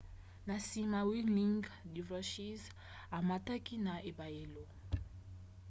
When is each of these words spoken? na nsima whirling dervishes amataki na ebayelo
na 0.47 0.55
nsima 0.63 0.99
whirling 1.07 1.61
dervishes 1.93 2.61
amataki 3.17 3.75
na 3.85 3.93
ebayelo 4.09 4.63